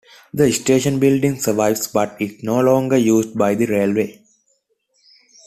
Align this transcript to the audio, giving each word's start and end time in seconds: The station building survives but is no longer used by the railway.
The 0.33 0.51
station 0.51 0.97
building 0.99 1.39
survives 1.39 1.85
but 1.85 2.19
is 2.19 2.41
no 2.41 2.59
longer 2.59 2.97
used 2.97 3.37
by 3.37 3.53
the 3.53 3.67
railway. 3.67 4.19